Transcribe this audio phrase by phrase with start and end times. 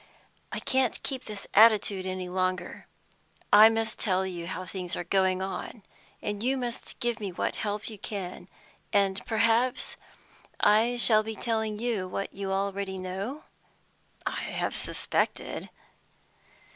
[0.51, 2.87] I can't keep this attitude any longer.
[3.53, 5.83] I must tell you how things are going on,
[6.23, 8.49] and you must give me what help you can.
[8.91, 9.97] And perhaps
[10.59, 13.43] I shall be telling you what you already know?"
[14.25, 15.69] "I have suspected."